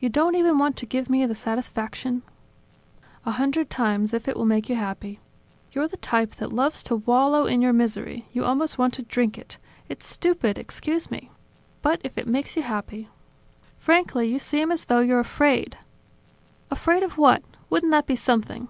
"You 0.00 0.08
don't 0.08 0.34
even 0.34 0.58
want 0.58 0.76
to 0.78 0.84
give 0.84 1.08
me 1.08 1.24
the 1.26 1.34
satisfaction...?" 1.36 2.22
"A 3.24 3.30
hundred 3.30 3.70
times, 3.70 4.12
if 4.12 4.26
it 4.26 4.36
will 4.36 4.44
make 4.44 4.68
you 4.68 4.74
happy. 4.74 5.20
You're 5.70 5.86
the 5.86 5.96
type 5.96 6.34
that 6.34 6.52
loves 6.52 6.82
to 6.82 6.96
wallow 6.96 7.46
in 7.46 7.62
your 7.62 7.72
misery, 7.72 8.26
you 8.32 8.44
almost 8.44 8.78
want 8.78 8.94
to 8.94 9.02
drink 9.02 9.38
it... 9.38 9.56
It's 9.88 10.06
stupid, 10.06 10.58
excuse 10.58 11.08
me!... 11.08 11.30
But 11.82 12.00
if 12.02 12.18
it 12.18 12.26
makes 12.26 12.56
you 12.56 12.62
happy..." 12.62 13.06
"Frankly, 13.78 14.26
you 14.28 14.40
seem 14.40 14.72
as 14.72 14.86
though 14.86 14.98
you're 14.98 15.20
afraid." 15.20 15.78
"Afraid 16.68 17.04
of 17.04 17.16
what? 17.16 17.44
Wouldn't 17.70 17.92
that 17.92 18.06
be 18.08 18.16
something!" 18.16 18.66